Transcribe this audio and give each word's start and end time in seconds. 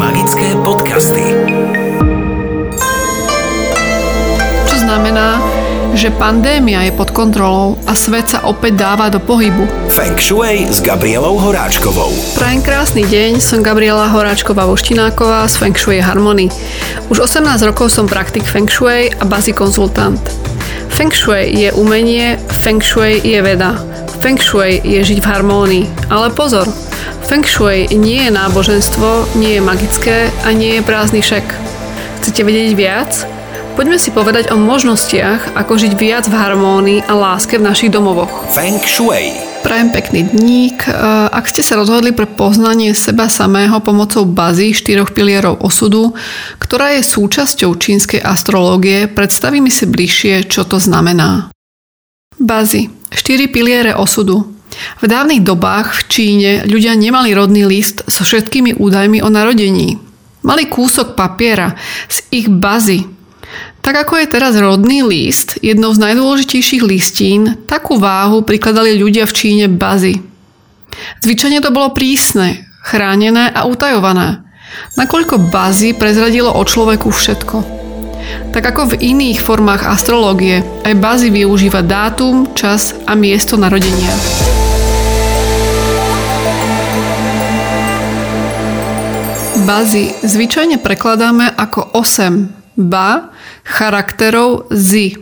Magické 0.00 0.56
podcasty. 0.64 1.20
Čo 4.64 4.76
znamená, 4.80 5.36
že 5.92 6.08
pandémia 6.16 6.88
je 6.88 6.96
pod 6.96 7.12
kontrolou 7.12 7.76
a 7.84 7.92
svet 7.92 8.32
sa 8.32 8.48
opäť 8.48 8.80
dáva 8.80 9.12
do 9.12 9.20
pohybu. 9.20 9.68
Feng 9.92 10.16
Shui 10.16 10.64
s 10.72 10.80
Gabrielou 10.80 11.36
Horáčkovou. 11.36 12.16
Prajem 12.40 12.64
krásny 12.64 13.04
deň, 13.04 13.44
som 13.44 13.60
Gabriela 13.60 14.08
Horáčková 14.08 14.64
Voštináková 14.64 15.44
z 15.52 15.60
Feng 15.60 15.76
Shui 15.76 16.00
Harmony. 16.00 16.48
Už 17.12 17.20
18 17.28 17.60
rokov 17.68 17.92
som 17.92 18.08
praktik 18.08 18.48
Feng 18.48 18.72
Shui 18.72 19.12
a 19.12 19.24
bazi 19.28 19.52
konzultant. 19.52 20.24
Feng 20.88 21.12
Shui 21.12 21.52
je 21.52 21.76
umenie, 21.76 22.40
Feng 22.48 22.80
Shui 22.80 23.20
je 23.20 23.36
veda. 23.44 23.76
Feng 24.20 24.36
Shui 24.36 24.84
je 24.84 25.00
žiť 25.00 25.24
v 25.24 25.28
harmónii. 25.32 26.12
Ale 26.12 26.28
pozor, 26.36 26.68
Feng 27.24 27.40
Shui 27.40 27.88
nie 27.96 28.28
je 28.28 28.30
náboženstvo, 28.30 29.32
nie 29.40 29.56
je 29.56 29.64
magické 29.64 30.28
a 30.44 30.52
nie 30.52 30.76
je 30.76 30.84
prázdny 30.84 31.24
šek. 31.24 31.48
Chcete 32.20 32.44
vedieť 32.44 32.76
viac? 32.76 33.10
Poďme 33.80 33.96
si 33.96 34.12
povedať 34.12 34.52
o 34.52 34.60
možnostiach, 34.60 35.56
ako 35.56 35.72
žiť 35.72 35.92
viac 35.96 36.28
v 36.28 36.36
harmónii 36.36 37.08
a 37.08 37.16
láske 37.16 37.56
v 37.56 37.64
našich 37.64 37.88
domovoch. 37.88 38.44
Feng 38.52 38.84
Shui. 38.84 39.32
Prajem 39.64 39.88
pekný 39.88 40.28
dník. 40.28 40.84
Ak 41.32 41.48
ste 41.48 41.64
sa 41.64 41.80
rozhodli 41.80 42.12
pre 42.12 42.28
poznanie 42.28 42.92
seba 42.92 43.32
samého 43.32 43.80
pomocou 43.80 44.28
bazy 44.28 44.76
štyroch 44.76 45.16
pilierov 45.16 45.64
osudu, 45.64 46.12
ktorá 46.60 46.92
je 46.92 47.08
súčasťou 47.08 47.72
čínskej 47.72 48.20
astrológie, 48.20 49.08
predstavíme 49.08 49.72
si 49.72 49.88
bližšie, 49.88 50.44
čo 50.44 50.68
to 50.68 50.76
znamená. 50.76 51.48
Bazy. 52.36 52.99
Štyri 53.10 53.50
piliere 53.50 53.94
osudu. 53.98 54.54
V 55.02 55.04
dávnych 55.10 55.42
dobách 55.42 55.98
v 55.98 56.02
Číne 56.06 56.50
ľudia 56.64 56.94
nemali 56.94 57.34
rodný 57.34 57.66
list 57.66 58.06
so 58.06 58.22
všetkými 58.22 58.78
údajmi 58.78 59.18
o 59.20 59.28
narodení. 59.28 59.98
Mali 60.46 60.70
kúsok 60.70 61.18
papiera 61.18 61.74
z 62.06 62.22
ich 62.32 62.48
bazy. 62.48 63.04
Tak 63.82 64.06
ako 64.06 64.22
je 64.22 64.26
teraz 64.30 64.54
rodný 64.56 65.02
list, 65.02 65.58
jednou 65.58 65.90
z 65.90 66.00
najdôležitejších 66.00 66.86
listín, 66.86 67.58
takú 67.66 67.98
váhu 67.98 68.46
prikladali 68.46 68.94
ľudia 68.94 69.26
v 69.26 69.36
Číne 69.36 69.66
bazy. 69.66 70.20
Zvyčajne 71.24 71.64
to 71.64 71.74
bolo 71.74 71.90
prísne, 71.90 72.68
chránené 72.84 73.50
a 73.50 73.66
utajované, 73.66 74.44
nakoľko 74.94 75.50
bazy 75.50 75.96
prezradilo 75.96 76.52
o 76.52 76.62
človeku 76.62 77.08
všetko. 77.08 77.79
Tak 78.50 78.74
ako 78.74 78.92
v 78.92 79.14
iných 79.14 79.38
formách 79.38 79.86
astrológie, 79.86 80.66
aj 80.82 80.94
bazy 80.98 81.30
využíva 81.30 81.86
dátum, 81.86 82.50
čas 82.58 82.98
a 83.06 83.14
miesto 83.14 83.54
narodenia. 83.54 84.10
Bazy 89.62 90.18
zvyčajne 90.26 90.82
prekladáme 90.82 91.46
ako 91.46 91.94
8 91.94 92.74
ba 92.74 93.30
charakterov 93.62 94.66
zi. 94.74 95.14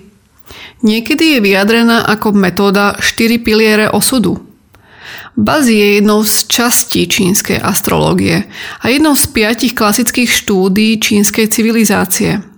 Niekedy 0.81 1.36
je 1.36 1.39
vyjadrená 1.45 2.09
ako 2.09 2.33
metóda 2.33 2.97
4 2.97 3.45
piliere 3.45 3.92
osudu. 3.92 4.41
Bazi 5.36 5.77
je 5.77 5.89
jednou 6.01 6.25
z 6.25 6.48
častí 6.48 7.05
čínskej 7.05 7.61
astrológie 7.61 8.48
a 8.81 8.89
jednou 8.89 9.12
z 9.12 9.29
piatich 9.31 9.77
klasických 9.77 10.33
štúdí 10.33 10.97
čínskej 10.97 11.47
civilizácie– 11.53 12.41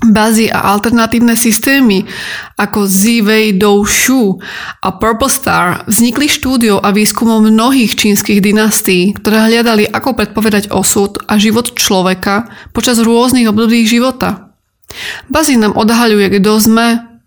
Bazy 0.00 0.48
a 0.48 0.72
alternatívne 0.72 1.36
systémy 1.36 2.08
ako 2.56 2.88
Z-Wei 2.88 3.52
Dou 3.52 3.84
Shu 3.84 4.40
a 4.80 4.88
Purple 4.96 5.28
Star 5.28 5.84
vznikli 5.84 6.24
štúdiou 6.24 6.80
a 6.80 6.88
výskumom 6.88 7.44
mnohých 7.44 7.98
čínskych 8.00 8.40
dynastí, 8.40 9.12
ktoré 9.20 9.50
hľadali, 9.50 9.84
ako 9.84 10.16
predpovedať 10.16 10.72
osud 10.72 11.20
a 11.28 11.36
život 11.36 11.76
človeka 11.76 12.48
počas 12.72 12.96
rôznych 13.02 13.50
období 13.50 13.84
života. 13.84 14.56
Bazy 15.28 15.60
nám 15.60 15.76
odhaľuje, 15.76 16.38
kto 16.40 16.52
sme, 16.56 16.86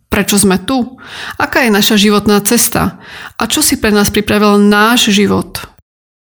prečo 0.10 0.42
sme 0.42 0.58
tu, 0.58 0.98
aká 1.38 1.68
je 1.68 1.72
naša 1.78 2.00
životná 2.00 2.42
cesta 2.42 2.98
a 3.38 3.44
čo 3.46 3.62
si 3.62 3.78
pre 3.78 3.94
nás 3.94 4.10
pripravil 4.10 4.58
náš 4.58 5.14
život– 5.14 5.62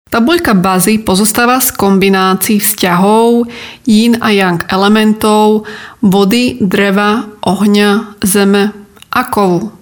Tabuľka 0.07 0.55
bazy 0.55 1.03
pozostáva 1.03 1.59
z 1.59 1.75
kombinácií 1.75 2.63
vzťahov, 2.63 3.51
yin 3.83 4.15
a 4.23 4.31
yang 4.31 4.63
elementov, 4.71 5.67
vody, 5.99 6.55
dreva, 6.63 7.27
ohňa, 7.43 8.19
zeme 8.23 8.71
a 9.11 9.21
kovu. 9.27 9.75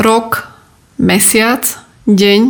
Rok, 0.00 0.48
mesiac, 0.96 1.64
deň 2.08 2.42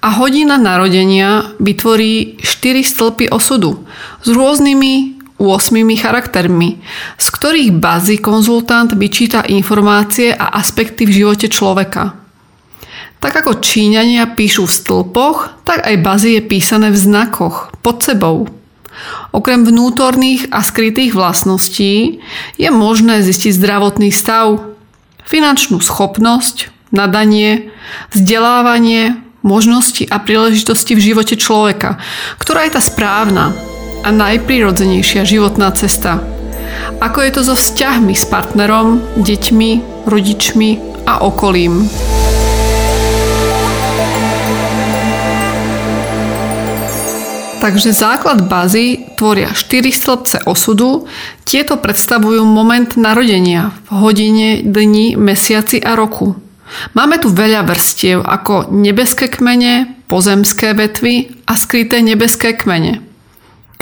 a 0.00 0.08
hodina 0.16 0.56
narodenia 0.56 1.52
vytvorí 1.60 2.40
4 2.40 2.80
stĺpy 2.80 3.28
osudu 3.28 3.84
s 4.24 4.28
rôznymi 4.30 5.16
8 5.36 6.00
charaktermi, 6.00 6.80
z 7.20 7.26
ktorých 7.28 7.76
bazy 7.76 8.16
konzultant 8.24 8.88
vyčíta 8.96 9.44
informácie 9.44 10.32
a 10.32 10.56
aspekty 10.56 11.04
v 11.04 11.12
živote 11.12 11.52
človeka. 11.52 12.25
Tak 13.20 13.32
ako 13.42 13.58
Číňania 13.58 14.28
píšu 14.36 14.68
v 14.68 14.76
stĺpoch, 14.76 15.66
tak 15.66 15.82
aj 15.82 15.96
bazy 16.04 16.38
je 16.38 16.42
písané 16.44 16.92
v 16.92 16.98
znakoch, 16.98 17.72
pod 17.80 18.04
sebou. 18.04 18.46
Okrem 19.32 19.64
vnútorných 19.66 20.48
a 20.48 20.64
skrytých 20.64 21.12
vlastností 21.12 22.24
je 22.56 22.68
možné 22.72 23.20
zistiť 23.20 23.52
zdravotný 23.52 24.08
stav, 24.08 24.72
finančnú 25.26 25.82
schopnosť, 25.82 26.72
nadanie, 26.94 27.68
vzdelávanie, 28.14 29.20
možnosti 29.44 30.06
a 30.08 30.18
príležitosti 30.18 30.96
v 30.96 31.04
živote 31.12 31.34
človeka, 31.36 32.00
ktorá 32.40 32.66
je 32.66 32.74
tá 32.78 32.82
správna 32.82 33.52
a 34.02 34.08
najprirodzenejšia 34.10 35.26
životná 35.26 35.70
cesta. 35.74 36.22
Ako 37.02 37.20
je 37.22 37.30
to 37.30 37.40
so 37.46 37.54
vzťahmi 37.54 38.14
s 38.14 38.24
partnerom, 38.26 39.02
deťmi, 39.20 40.04
rodičmi 40.08 40.70
a 41.06 41.22
okolím. 41.22 41.86
Takže 47.66 47.90
základ 47.90 48.46
bazy 48.46 49.10
tvoria 49.18 49.50
4 49.50 49.90
stĺpce 49.90 50.46
osudu. 50.46 51.10
Tieto 51.42 51.74
predstavujú 51.74 52.46
moment 52.46 52.94
narodenia 52.94 53.74
v 53.90 54.06
hodine, 54.06 54.62
dni, 54.62 55.18
mesiaci 55.18 55.82
a 55.82 55.98
roku. 55.98 56.38
Máme 56.94 57.18
tu 57.18 57.26
veľa 57.26 57.66
vrstiev 57.66 58.22
ako 58.22 58.70
nebeské 58.70 59.26
kmene, 59.26 59.98
pozemské 60.06 60.78
vetvy 60.78 61.42
a 61.42 61.58
skryté 61.58 62.06
nebeské 62.06 62.54
kmene. 62.54 63.02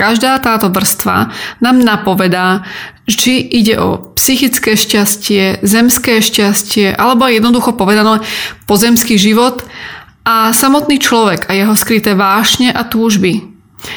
Každá 0.01 0.41
táto 0.41 0.73
vrstva 0.73 1.29
nám 1.61 1.77
napovedá, 1.85 2.65
či 3.05 3.37
ide 3.37 3.77
o 3.77 4.17
psychické 4.17 4.81
šťastie, 4.81 5.61
zemské 5.61 6.25
šťastie 6.25 6.97
alebo 6.97 7.29
jednoducho 7.29 7.77
povedané 7.77 8.25
pozemský 8.65 9.21
život 9.21 9.61
a 10.25 10.57
samotný 10.57 10.97
človek 10.97 11.53
a 11.53 11.53
jeho 11.53 11.77
skryté 11.77 12.17
vášne 12.17 12.73
a 12.73 12.81
túžby. 12.89 13.54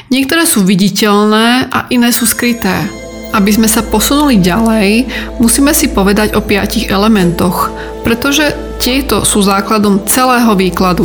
Niektoré 0.08 0.48
sú 0.48 0.64
viditeľné 0.64 1.68
a 1.68 1.88
iné 1.92 2.10
sú 2.16 2.24
skryté. 2.24 2.88
Aby 3.36 3.52
sme 3.52 3.68
sa 3.68 3.84
posunuli 3.84 4.40
ďalej, 4.40 5.08
musíme 5.44 5.76
si 5.76 5.92
povedať 5.92 6.34
o 6.34 6.42
piatich 6.42 6.88
elementoch, 6.88 7.70
pretože 8.08 8.56
tieto 8.80 9.28
sú 9.28 9.44
základom 9.44 10.08
celého 10.08 10.56
výkladu. 10.56 11.04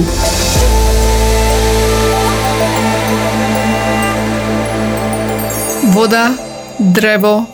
Voda, 5.92 6.32
drevo, 6.78 7.44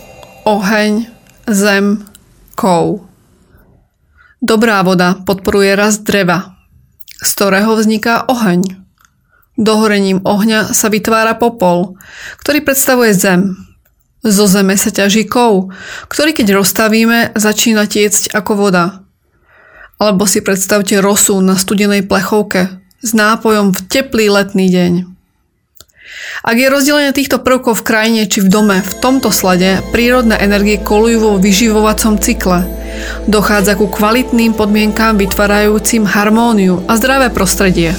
oheň, 0.47 1.11
zem, 1.49 2.05
kov. 2.55 3.03
Dobrá 4.39 4.85
voda 4.87 5.19
podporuje 5.19 5.75
rast 5.75 6.07
dreva, 6.07 6.55
z 7.19 7.31
ktorého 7.35 7.75
vzniká 7.75 8.31
oheň. 8.31 8.88
Dohorením 9.59 10.23
ohňa 10.23 10.71
sa 10.71 10.87
vytvára 10.87 11.35
popol, 11.35 11.99
ktorý 12.39 12.63
predstavuje 12.63 13.11
zem. 13.11 13.59
Zo 14.23 14.47
zeme 14.47 14.79
sa 14.79 14.95
ťaží 14.95 15.27
kov, 15.27 15.75
ktorý 16.07 16.31
keď 16.31 16.63
rozstavíme, 16.63 17.35
začína 17.35 17.91
tiecť 17.91 18.31
ako 18.39 18.53
voda. 18.55 19.03
Alebo 19.99 20.31
si 20.31 20.47
predstavte 20.47 21.03
rosu 21.03 21.43
na 21.43 21.59
studenej 21.59 22.07
plechovke 22.07 22.79
s 23.03 23.11
nápojom 23.19 23.75
v 23.75 23.81
teplý 23.91 24.31
letný 24.31 24.71
deň. 24.71 24.93
Ak 26.47 26.57
je 26.57 26.71
rozdelenie 26.71 27.11
týchto 27.11 27.43
prvkov 27.43 27.83
v 27.83 27.87
krajine 27.87 28.23
či 28.31 28.41
v 28.41 28.49
dome 28.49 28.79
v 28.79 28.93
tomto 29.03 29.35
slade, 29.35 29.83
prírodné 29.91 30.39
energie 30.39 30.79
kolujú 30.79 31.19
vo 31.19 31.33
vyživovacom 31.37 32.17
cykle. 32.23 32.63
Dochádza 33.27 33.75
ku 33.75 33.91
kvalitným 33.91 34.55
podmienkám 34.55 35.19
vytvárajúcim 35.19 36.07
harmóniu 36.07 36.83
a 36.87 36.95
zdravé 36.95 37.29
prostredie. 37.31 37.93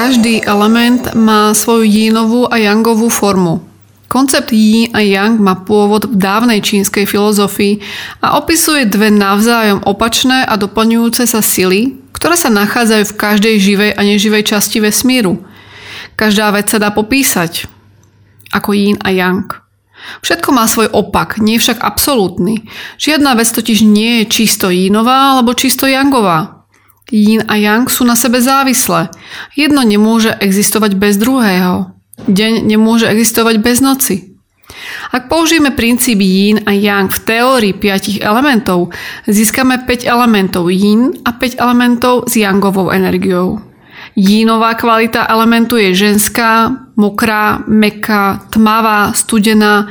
Každý 0.00 0.48
element 0.48 1.12
má 1.12 1.52
svoju 1.52 1.84
jínovú 1.84 2.48
a 2.48 2.56
yangovú 2.56 3.12
formu. 3.12 3.60
Koncept 4.08 4.48
yin 4.48 4.88
a 4.96 5.04
yang 5.04 5.36
má 5.36 5.60
pôvod 5.60 6.08
v 6.08 6.16
dávnej 6.16 6.64
čínskej 6.64 7.04
filozofii 7.04 7.84
a 8.24 8.40
opisuje 8.40 8.88
dve 8.88 9.12
navzájom 9.12 9.84
opačné 9.84 10.48
a 10.48 10.56
doplňujúce 10.56 11.28
sa 11.28 11.44
sily, 11.44 12.00
ktoré 12.16 12.32
sa 12.40 12.48
nachádzajú 12.48 13.12
v 13.12 13.18
každej 13.20 13.54
živej 13.60 13.90
a 13.92 14.00
neživej 14.00 14.48
časti 14.48 14.80
vesmíru. 14.80 15.36
Každá 16.16 16.48
vec 16.56 16.72
sa 16.72 16.80
dá 16.80 16.88
popísať 16.96 17.68
ako 18.56 18.72
yin 18.72 18.96
a 19.04 19.12
yang. 19.12 19.52
Všetko 20.24 20.48
má 20.56 20.64
svoj 20.64 20.88
opak, 20.96 21.36
nie 21.44 21.60
však 21.60 21.84
absolútny. 21.84 22.64
Žiadna 22.96 23.36
vec 23.36 23.52
totiž 23.52 23.84
nie 23.84 24.24
je 24.24 24.32
čisto 24.32 24.72
jínová 24.72 25.36
alebo 25.36 25.52
čisto 25.52 25.84
yangová. 25.84 26.59
Yin 27.10 27.42
a 27.50 27.58
yang 27.58 27.90
sú 27.90 28.06
na 28.06 28.14
sebe 28.14 28.38
závislé. 28.38 29.10
Jedno 29.58 29.82
nemôže 29.82 30.30
existovať 30.38 30.94
bez 30.94 31.18
druhého. 31.18 31.90
Deň 32.30 32.64
nemôže 32.64 33.10
existovať 33.10 33.58
bez 33.58 33.82
noci. 33.82 34.30
Ak 35.10 35.26
použijeme 35.26 35.74
princíp 35.74 36.22
yin 36.22 36.62
a 36.62 36.70
yang 36.70 37.10
v 37.10 37.18
teórii 37.26 37.74
5 37.74 38.22
elementov, 38.22 38.94
získame 39.26 39.82
5 39.82 40.06
elementov 40.06 40.70
yin 40.70 41.18
a 41.26 41.34
5 41.34 41.58
elementov 41.58 42.30
s 42.30 42.38
yangovou 42.38 42.94
energiou. 42.94 43.58
Jínová 44.14 44.74
kvalita 44.74 45.26
elementu 45.26 45.76
je 45.76 45.94
ženská, 45.94 46.70
mokrá, 46.96 47.62
meká, 47.66 48.42
tmavá, 48.50 49.12
studená, 49.14 49.86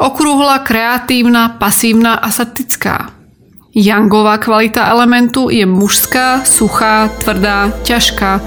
okrúhla, 0.00 0.64
kreatívna, 0.64 1.56
pasívna 1.60 2.16
a 2.16 2.28
satická. 2.32 3.17
Yangová 3.78 4.42
kvalita 4.42 4.90
elementu 4.90 5.54
je 5.54 5.62
mužská, 5.62 6.42
suchá, 6.42 7.14
tvrdá, 7.22 7.70
ťažká, 7.86 8.42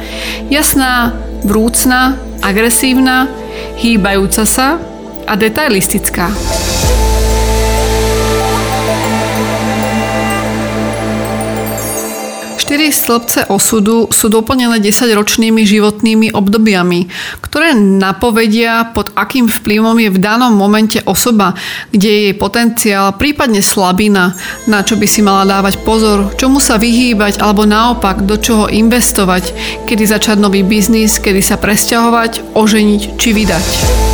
jasná, 0.52 1.16
vrúcna, 1.48 2.20
agresívna, 2.44 3.32
hýbajúca 3.80 4.44
sa, 4.44 4.76
a 5.24 5.34
detailistická. 5.40 6.28
Štyri 12.82 12.98
stĺpce 12.98 13.42
osudu 13.54 14.10
sú 14.10 14.26
doplnené 14.26 14.82
10-ročnými 14.82 15.62
životnými 15.70 16.34
obdobiami, 16.34 17.14
ktoré 17.38 17.78
napovedia, 17.78 18.90
pod 18.90 19.14
akým 19.14 19.46
vplyvom 19.46 20.02
je 20.02 20.10
v 20.10 20.18
danom 20.18 20.50
momente 20.50 20.98
osoba, 21.06 21.54
kde 21.94 22.10
je 22.10 22.22
jej 22.26 22.34
potenciál, 22.34 23.14
prípadne 23.22 23.62
slabina, 23.62 24.34
na 24.66 24.82
čo 24.82 24.98
by 24.98 25.06
si 25.06 25.22
mala 25.22 25.46
dávať 25.46 25.78
pozor, 25.86 26.34
čomu 26.42 26.58
sa 26.58 26.82
vyhýbať 26.82 27.38
alebo 27.38 27.70
naopak 27.70 28.26
do 28.26 28.42
čoho 28.42 28.66
investovať, 28.66 29.54
kedy 29.86 30.02
začať 30.02 30.42
nový 30.42 30.66
biznis, 30.66 31.22
kedy 31.22 31.38
sa 31.38 31.62
presťahovať, 31.62 32.58
oženiť 32.58 33.02
či 33.14 33.30
vydať. 33.30 34.11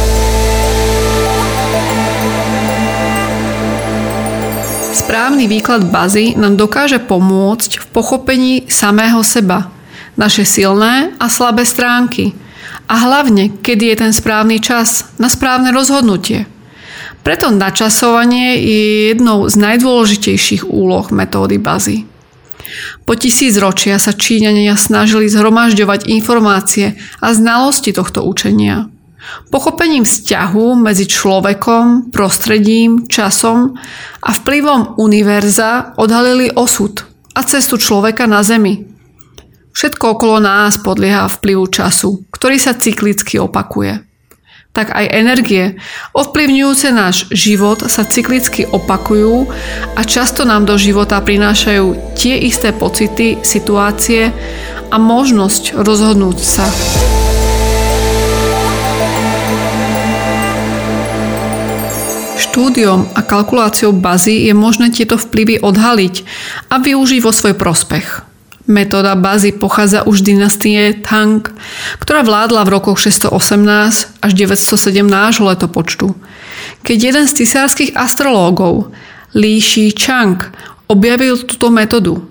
Správny 5.08 5.48
výklad 5.48 5.88
bazy 5.88 6.36
nám 6.36 6.60
dokáže 6.60 7.00
pomôcť 7.00 7.80
v 7.80 7.86
pochopení 7.96 8.68
samého 8.68 9.24
seba, 9.24 9.72
naše 10.20 10.44
silné 10.44 11.16
a 11.16 11.32
slabé 11.32 11.64
stránky 11.64 12.36
a 12.92 13.08
hlavne, 13.08 13.56
kedy 13.64 13.96
je 13.96 14.04
ten 14.04 14.12
správny 14.12 14.60
čas 14.60 15.08
na 15.16 15.32
správne 15.32 15.72
rozhodnutie. 15.72 16.44
Preto 17.24 17.56
načasovanie 17.56 18.60
je 18.60 18.84
jednou 19.16 19.48
z 19.48 19.56
najdôležitejších 19.56 20.68
úloh 20.68 21.08
metódy 21.16 21.56
bazy. 21.56 22.04
Po 23.08 23.16
tisíc 23.16 23.56
ročia 23.56 24.04
sa 24.04 24.12
Číňania 24.12 24.76
snažili 24.76 25.32
zhromažďovať 25.32 26.12
informácie 26.12 27.00
a 27.24 27.32
znalosti 27.32 27.96
tohto 27.96 28.28
učenia– 28.28 28.92
Pochopením 29.48 30.04
vzťahu 30.04 30.76
medzi 30.76 31.08
človekom, 31.08 32.12
prostredím, 32.12 33.08
časom 33.08 33.80
a 34.24 34.30
vplyvom 34.36 35.00
univerza 35.00 35.96
odhalili 35.96 36.52
osud 36.52 37.08
a 37.38 37.42
cestu 37.46 37.80
človeka 37.80 38.28
na 38.28 38.44
Zemi. 38.44 38.84
Všetko 39.78 40.18
okolo 40.18 40.42
nás 40.42 40.82
podlieha 40.82 41.30
vplyvu 41.30 41.70
času, 41.70 42.26
ktorý 42.34 42.58
sa 42.58 42.74
cyklicky 42.74 43.38
opakuje. 43.38 44.02
Tak 44.74 44.94
aj 44.94 45.06
energie, 45.10 45.78
ovplyvňujúce 46.18 46.90
náš 46.94 47.30
život, 47.30 47.86
sa 47.86 48.06
cyklicky 48.06 48.66
opakujú 48.66 49.50
a 49.94 50.02
často 50.02 50.46
nám 50.46 50.66
do 50.66 50.78
života 50.82 51.22
prinášajú 51.22 52.18
tie 52.18 52.42
isté 52.42 52.74
pocity, 52.74 53.42
situácie 53.42 54.34
a 54.90 54.96
možnosť 54.98 55.78
rozhodnúť 55.78 56.38
sa. 56.42 56.66
Štúdiom 62.58 63.14
a 63.14 63.22
kalkuláciou 63.22 63.94
bazy 63.94 64.50
je 64.50 64.54
možné 64.58 64.90
tieto 64.90 65.14
vplyvy 65.14 65.62
odhaliť 65.62 66.26
a 66.74 66.82
využiť 66.82 67.22
vo 67.22 67.30
svoj 67.30 67.54
prospech. 67.54 68.26
Metóda 68.66 69.14
bazy 69.14 69.54
pochádza 69.54 70.02
už 70.10 70.26
z 70.26 70.34
dynastie 70.34 70.98
Tang, 71.06 71.46
ktorá 72.02 72.26
vládla 72.26 72.66
v 72.66 72.74
rokoch 72.74 72.98
618 72.98 74.26
až 74.26 74.32
907 74.34 75.06
nášho 75.06 75.46
letopočtu. 75.46 76.18
Keď 76.82 76.98
jeden 76.98 77.30
z 77.30 77.46
cisárskych 77.46 77.94
astrológov, 77.94 78.90
Li 79.38 79.62
Shi 79.62 79.94
Chang, 79.94 80.42
objavil 80.90 81.38
túto 81.46 81.70
metódu. 81.70 82.26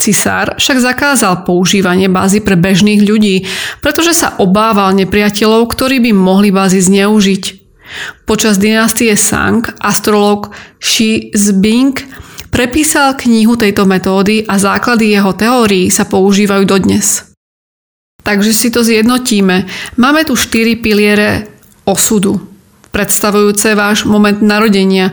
Cisár 0.00 0.56
však 0.56 0.80
zakázal 0.80 1.44
používanie 1.44 2.08
bázy 2.08 2.40
pre 2.40 2.56
bežných 2.56 3.04
ľudí, 3.04 3.44
pretože 3.84 4.16
sa 4.16 4.40
obával 4.40 4.96
nepriateľov, 4.96 5.68
ktorí 5.68 6.00
by 6.00 6.16
mohli 6.16 6.48
bázy 6.48 6.80
zneužiť. 6.80 7.59
Počas 8.24 8.58
dynastie 8.58 9.14
Sang 9.18 9.66
astrolog 9.82 10.54
Shi 10.78 11.34
Zbing 11.34 11.98
prepísal 12.50 13.14
knihu 13.14 13.54
tejto 13.54 13.86
metódy 13.86 14.46
a 14.46 14.58
základy 14.58 15.14
jeho 15.14 15.32
teórií 15.34 15.88
sa 15.88 16.06
používajú 16.06 16.66
dodnes. 16.66 17.30
Takže 18.20 18.52
si 18.52 18.68
to 18.68 18.84
zjednotíme. 18.84 19.64
Máme 19.96 20.22
tu 20.28 20.36
štyri 20.36 20.76
piliere 20.76 21.48
osudu, 21.88 22.38
predstavujúce 22.92 23.72
váš 23.74 24.04
moment 24.04 24.38
narodenia, 24.44 25.10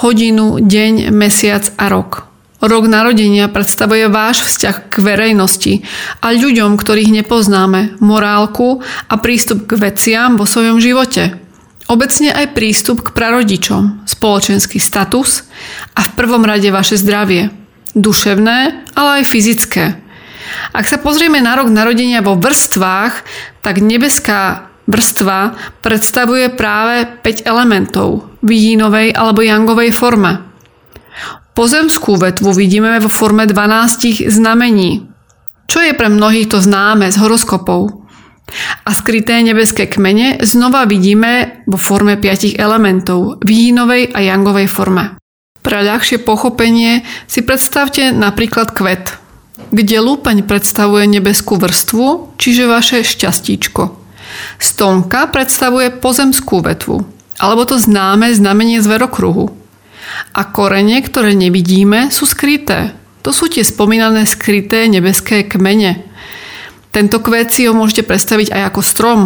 hodinu, 0.00 0.58
deň, 0.62 1.12
mesiac 1.12 1.68
a 1.76 1.92
rok. 1.92 2.26
Rok 2.56 2.88
narodenia 2.88 3.52
predstavuje 3.52 4.08
váš 4.08 4.48
vzťah 4.48 4.76
k 4.88 4.94
verejnosti 5.04 5.84
a 6.24 6.32
ľuďom, 6.32 6.80
ktorých 6.80 7.12
nepoznáme, 7.22 8.00
morálku 8.00 8.80
a 9.12 9.14
prístup 9.20 9.68
k 9.68 9.76
veciam 9.76 10.40
vo 10.40 10.48
svojom 10.48 10.80
živote. 10.80 11.45
Obecne 11.86 12.34
aj 12.34 12.58
prístup 12.58 12.98
k 13.06 13.14
prarodičom, 13.14 14.10
spoločenský 14.10 14.82
status 14.82 15.46
a 15.94 16.02
v 16.02 16.10
prvom 16.18 16.42
rade 16.42 16.66
vaše 16.74 16.98
zdravie. 16.98 17.54
Duševné, 17.94 18.58
ale 18.98 19.10
aj 19.22 19.24
fyzické. 19.30 19.84
Ak 20.74 20.86
sa 20.90 20.98
pozrieme 20.98 21.38
na 21.38 21.54
rok 21.54 21.70
narodenia 21.70 22.26
vo 22.26 22.34
vrstvách, 22.34 23.22
tak 23.62 23.78
nebeská 23.78 24.70
vrstva 24.86 25.58
predstavuje 25.82 26.50
práve 26.54 27.06
5 27.22 27.46
elementov 27.46 28.30
v 28.42 28.50
jínovej 28.54 29.14
alebo 29.14 29.42
jangovej 29.42 29.90
forme. 29.90 30.42
Pozemskú 31.56 32.20
vetvu 32.20 32.52
vidíme 32.52 33.00
vo 33.00 33.10
forme 33.10 33.48
12 33.48 34.28
znamení, 34.28 35.08
čo 35.66 35.82
je 35.82 35.92
pre 35.98 36.06
mnohých 36.06 36.46
to 36.50 36.62
známe 36.62 37.10
z 37.10 37.16
horoskopov. 37.18 38.05
A 38.86 38.90
skryté 38.94 39.42
nebeské 39.42 39.90
kmene 39.90 40.38
znova 40.46 40.86
vidíme 40.86 41.62
vo 41.66 41.76
forme 41.76 42.14
piatich 42.14 42.54
elementov 42.56 43.42
v 43.42 43.50
jínovej 43.70 44.14
a 44.14 44.22
jangovej 44.22 44.70
forme. 44.70 45.18
Pre 45.66 45.78
ľahšie 45.82 46.22
pochopenie 46.22 47.02
si 47.26 47.42
predstavte 47.42 48.14
napríklad 48.14 48.70
kvet, 48.70 49.18
kde 49.74 49.98
lúpeň 49.98 50.46
predstavuje 50.46 51.10
nebeskú 51.10 51.58
vrstvu, 51.58 52.38
čiže 52.38 52.70
vaše 52.70 53.02
šťastíčko. 53.02 53.98
Stonka 54.62 55.26
predstavuje 55.26 55.90
pozemskú 55.90 56.62
vetvu, 56.62 57.02
alebo 57.42 57.66
to 57.66 57.82
známe 57.82 58.30
znamenie 58.30 58.78
zverokruhu. 58.78 59.50
A 60.38 60.46
korene, 60.46 61.02
ktoré 61.02 61.34
nevidíme, 61.34 62.14
sú 62.14 62.30
skryté. 62.30 62.94
To 63.26 63.34
sú 63.34 63.50
tie 63.50 63.66
spomínané 63.66 64.22
skryté 64.22 64.86
nebeské 64.86 65.42
kmene. 65.42 66.06
Tento 66.96 67.20
kvet 67.20 67.52
ho 67.68 67.76
môžete 67.76 68.08
predstaviť 68.08 68.56
aj 68.56 68.72
ako 68.72 68.80
strom. 68.80 69.20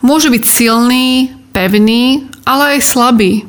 Môže 0.00 0.32
byť 0.32 0.40
silný, 0.40 1.28
pevný, 1.52 2.24
ale 2.48 2.80
aj 2.80 2.96
slabý. 2.96 3.44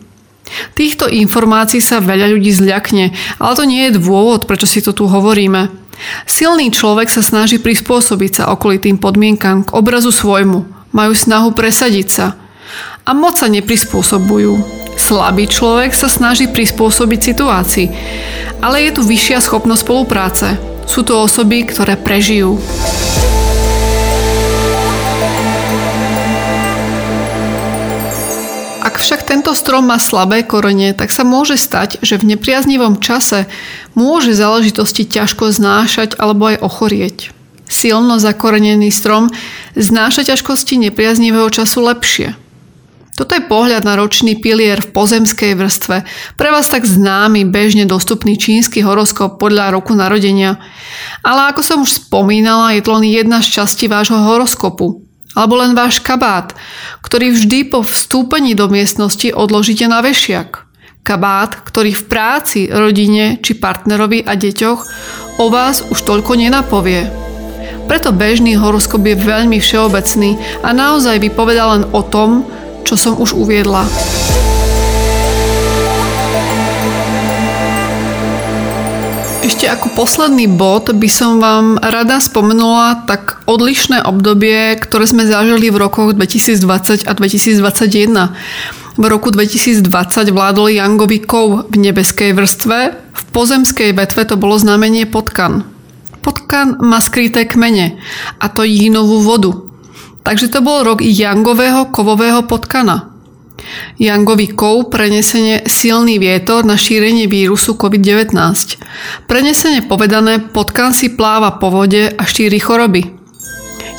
Týchto 0.75 1.07
informácií 1.07 1.79
sa 1.79 2.03
veľa 2.03 2.35
ľudí 2.35 2.51
zľakne, 2.51 3.15
ale 3.39 3.53
to 3.55 3.63
nie 3.63 3.87
je 3.87 3.95
dôvod, 3.95 4.43
prečo 4.43 4.67
si 4.67 4.83
to 4.83 4.91
tu 4.91 5.07
hovoríme. 5.07 5.71
Silný 6.27 6.67
človek 6.67 7.07
sa 7.07 7.23
snaží 7.23 7.63
prispôsobiť 7.63 8.43
sa 8.43 8.51
okolitým 8.51 8.99
podmienkam 8.99 9.63
k 9.63 9.71
obrazu 9.71 10.11
svojmu. 10.11 10.91
Majú 10.91 11.13
snahu 11.15 11.55
presadiť 11.55 12.07
sa. 12.11 12.35
A 13.07 13.15
moc 13.15 13.39
sa 13.39 13.47
neprispôsobujú. 13.47 14.59
Slabý 14.99 15.47
človek 15.47 15.95
sa 15.95 16.11
snaží 16.11 16.51
prispôsobiť 16.51 17.19
situácii. 17.23 17.87
Ale 18.59 18.83
je 18.83 18.91
tu 18.99 19.01
vyššia 19.07 19.39
schopnosť 19.39 19.81
spolupráce. 19.87 20.59
Sú 20.83 21.07
to 21.07 21.23
osoby, 21.23 21.63
ktoré 21.63 21.95
prežijú. 21.95 22.59
Ak 29.01 29.09
však 29.09 29.25
tento 29.25 29.57
strom 29.57 29.89
má 29.89 29.97
slabé 29.97 30.45
korene, 30.45 30.93
tak 30.93 31.09
sa 31.09 31.25
môže 31.25 31.57
stať, 31.57 31.97
že 32.05 32.21
v 32.21 32.37
nepriaznivom 32.37 33.01
čase 33.01 33.49
môže 33.97 34.37
záležitosti 34.37 35.09
ťažko 35.09 35.49
znášať 35.49 36.21
alebo 36.21 36.53
aj 36.53 36.61
ochorieť. 36.61 37.33
Silno 37.65 38.21
zakorenený 38.21 38.93
strom 38.93 39.33
znáša 39.73 40.29
ťažkosti 40.29 40.77
nepriaznivého 40.85 41.49
času 41.49 41.81
lepšie. 41.81 42.37
Toto 43.17 43.33
je 43.33 43.41
pohľad 43.41 43.81
na 43.89 43.97
ročný 43.97 44.37
pilier 44.37 44.77
v 44.77 44.93
pozemskej 44.93 45.57
vrstve, 45.57 46.05
pre 46.37 46.53
vás 46.53 46.69
tak 46.69 46.85
známy, 46.85 47.49
bežne 47.49 47.89
dostupný 47.89 48.37
čínsky 48.37 48.85
horoskop 48.85 49.41
podľa 49.41 49.73
roku 49.81 49.97
narodenia. 49.97 50.61
Ale 51.25 51.49
ako 51.49 51.61
som 51.65 51.81
už 51.81 52.05
spomínala, 52.05 52.77
je 52.77 52.85
to 52.85 52.93
len 52.93 53.09
jedna 53.09 53.41
z 53.41 53.49
častí 53.49 53.89
vášho 53.89 54.21
horoskopu, 54.29 55.00
alebo 55.35 55.59
len 55.59 55.77
váš 55.77 56.03
kabát, 56.03 56.51
ktorý 57.03 57.31
vždy 57.31 57.71
po 57.71 57.83
vstúpení 57.83 58.55
do 58.55 58.67
miestnosti 58.67 59.31
odložíte 59.31 59.87
na 59.87 60.03
vešiak. 60.03 60.67
Kabát, 61.01 61.57
ktorý 61.65 61.97
v 61.97 62.03
práci, 62.05 62.59
rodine 62.69 63.41
či 63.41 63.57
partnerovi 63.57 64.21
a 64.21 64.37
deťoch 64.37 64.79
o 65.41 65.45
vás 65.49 65.81
už 65.81 65.97
toľko 66.05 66.37
nenapovie. 66.37 67.09
Preto 67.89 68.13
bežný 68.13 68.53
horoskop 68.55 69.01
je 69.01 69.17
veľmi 69.17 69.57
všeobecný 69.57 70.37
a 70.61 70.69
naozaj 70.71 71.17
vypoveda 71.17 71.75
len 71.75 71.83
o 71.89 72.05
tom, 72.05 72.45
čo 72.85 72.93
som 72.93 73.17
už 73.17 73.33
uviedla. 73.33 73.83
Ešte 79.51 79.67
ako 79.67 79.91
posledný 79.99 80.47
bod 80.47 80.95
by 80.95 81.09
som 81.11 81.43
vám 81.43 81.75
rada 81.83 82.23
spomenula 82.23 83.03
tak 83.03 83.43
odlišné 83.51 83.99
obdobie, 83.99 84.79
ktoré 84.79 85.03
sme 85.03 85.27
zažili 85.27 85.67
v 85.67 85.75
rokoch 85.75 86.15
2020 86.15 87.03
a 87.03 87.11
2021. 87.11 88.31
V 88.95 89.03
roku 89.11 89.27
2020 89.27 89.91
vládol 90.31 90.71
Jangový 90.71 91.19
kov 91.27 91.67
v 91.67 91.83
nebeskej 91.83 92.31
vrstve, 92.31 92.95
v 92.95 93.23
pozemskej 93.35 93.91
vetve 93.91 94.23
to 94.23 94.39
bolo 94.39 94.55
znamenie 94.55 95.03
potkan. 95.03 95.67
Potkan 96.23 96.79
má 96.79 97.03
skryté 97.03 97.43
kmene 97.43 97.99
a 98.39 98.47
to 98.47 98.63
jínovú 98.63 99.19
vodu. 99.19 99.51
Takže 100.23 100.47
to 100.47 100.63
bol 100.63 100.79
rok 100.79 101.03
Jangového 101.03 101.91
kovového 101.91 102.47
potkana– 102.47 103.03
Jangový 104.01 104.57
kov 104.57 104.89
prenesenie 104.89 105.61
silný 105.69 106.17
vietor 106.17 106.65
na 106.65 106.73
šírenie 106.73 107.29
vírusu 107.29 107.77
COVID-19. 107.77 108.33
Prenesenie 109.29 109.85
povedané, 109.85 110.41
potkan 110.41 110.89
si 110.89 111.13
pláva 111.13 111.61
po 111.61 111.69
vode 111.69 112.09
a 112.09 112.23
šíri 112.25 112.57
choroby. 112.57 113.05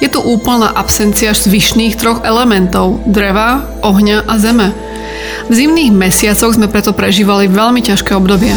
Je 0.02 0.10
tu 0.10 0.18
úplná 0.18 0.74
absencia 0.74 1.30
zvyšných 1.30 1.94
troch 1.94 2.26
elementov 2.26 3.06
dreva, 3.06 3.62
ohňa 3.86 4.26
a 4.26 4.34
zeme. 4.42 4.74
V 5.46 5.52
zimných 5.54 5.94
mesiacoch 5.94 6.58
sme 6.58 6.66
preto 6.66 6.90
prežívali 6.90 7.46
veľmi 7.46 7.78
ťažké 7.86 8.10
obdobie. 8.18 8.50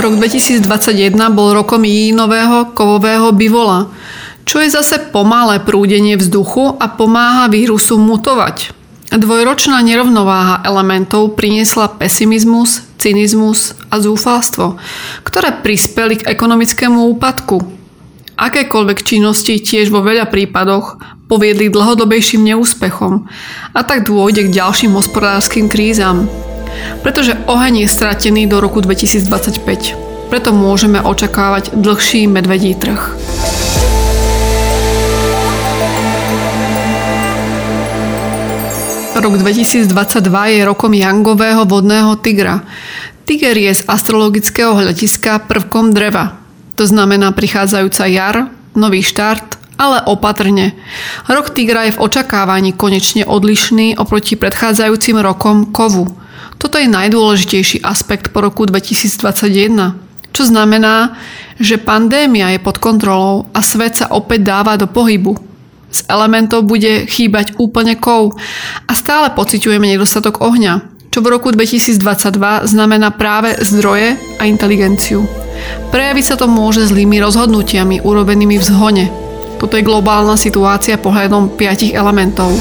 Rok 0.00 0.16
2021 0.16 1.12
bol 1.36 1.52
rokom 1.52 1.84
jínového 1.84 2.72
kovového 2.72 3.36
bivola– 3.36 3.84
čo 4.50 4.58
je 4.58 4.66
zase 4.66 5.14
pomalé 5.14 5.62
prúdenie 5.62 6.18
vzduchu 6.18 6.74
a 6.74 6.90
pomáha 6.90 7.46
vírusu 7.46 8.02
mutovať. 8.02 8.74
Dvojročná 9.14 9.78
nerovnováha 9.78 10.66
elementov 10.66 11.38
priniesla 11.38 11.86
pesimizmus, 11.86 12.82
cynizmus 12.98 13.78
a 13.94 14.02
zúfalstvo, 14.02 14.74
ktoré 15.22 15.54
prispeli 15.54 16.18
k 16.18 16.26
ekonomickému 16.34 16.98
úpadku. 17.14 17.62
Akékoľvek 18.34 19.06
činnosti 19.06 19.62
tiež 19.62 19.94
vo 19.94 20.02
veľa 20.02 20.26
prípadoch 20.26 20.98
poviedli 21.30 21.70
dlhodobejším 21.70 22.50
neúspechom 22.50 23.30
a 23.70 23.80
tak 23.86 24.10
dôjde 24.10 24.50
k 24.50 24.54
ďalším 24.58 24.98
hospodárskym 24.98 25.70
krízam. 25.70 26.26
Pretože 27.06 27.38
oheň 27.46 27.86
je 27.86 27.94
stratený 27.94 28.50
do 28.50 28.58
roku 28.58 28.82
2025. 28.82 30.26
Preto 30.26 30.50
môžeme 30.50 30.98
očakávať 30.98 31.70
dlhší 31.78 32.26
medvedí 32.26 32.74
trh. 32.74 33.14
Rok 39.20 39.36
2022 39.36 39.92
je 40.48 40.64
rokom 40.64 40.96
Jangového 40.96 41.68
vodného 41.68 42.16
tigra. 42.24 42.64
Tiger 43.28 43.52
je 43.52 43.68
z 43.76 43.84
astrologického 43.84 44.72
hľadiska 44.72 45.44
prvkom 45.44 45.92
dreva. 45.92 46.40
To 46.80 46.88
znamená 46.88 47.28
prichádzajúca 47.36 48.08
jar, 48.08 48.48
nový 48.72 49.04
štart, 49.04 49.60
ale 49.76 50.00
opatrne. 50.08 50.72
Rok 51.28 51.52
tigra 51.52 51.84
je 51.84 52.00
v 52.00 52.00
očakávaní 52.00 52.72
konečne 52.72 53.28
odlišný 53.28 54.00
oproti 54.00 54.40
predchádzajúcim 54.40 55.20
rokom 55.20 55.68
kovu. 55.68 56.08
Toto 56.56 56.80
je 56.80 56.88
najdôležitejší 56.88 57.84
aspekt 57.84 58.32
po 58.32 58.40
roku 58.40 58.64
2021. 58.64 60.00
Čo 60.32 60.42
znamená, 60.48 61.12
že 61.60 61.76
pandémia 61.76 62.56
je 62.56 62.60
pod 62.64 62.80
kontrolou 62.80 63.52
a 63.52 63.60
svet 63.60 64.00
sa 64.00 64.08
opäť 64.16 64.48
dáva 64.48 64.80
do 64.80 64.88
pohybu. 64.88 65.49
Z 65.90 66.06
elementov 66.06 66.70
bude 66.70 67.10
chýbať 67.10 67.58
úplne 67.58 67.98
kov 67.98 68.38
a 68.86 68.92
stále 68.94 69.34
pociťujeme 69.34 69.90
nedostatok 69.90 70.38
ohňa, 70.38 70.86
čo 71.10 71.18
v 71.18 71.34
roku 71.34 71.50
2022 71.50 72.70
znamená 72.70 73.10
práve 73.10 73.58
zdroje 73.58 74.14
a 74.38 74.42
inteligenciu. 74.46 75.26
Prejaviť 75.90 76.24
sa 76.24 76.38
to 76.38 76.46
môže 76.46 76.86
zlými 76.86 77.18
rozhodnutiami 77.18 78.06
urobenými 78.06 78.56
v 78.56 78.64
zhone. 78.64 79.04
Toto 79.58 79.74
je 79.74 79.84
globálna 79.84 80.38
situácia 80.38 80.96
pohľadom 80.96 81.58
piatich 81.58 81.92
elementov. 81.92 82.54